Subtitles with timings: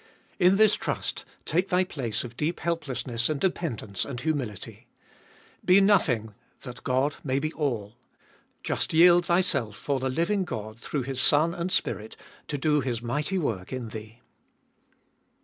[0.39, 0.47] 3.
[0.47, 4.87] In this trust take thy place of deep helplessness and dependence and humility.
[5.63, 7.97] Be nothing that God may be all.
[8.63, 12.17] Just yield thyself for the living God through His Son and Spirit
[12.47, 14.21] to do His mighty work In thee.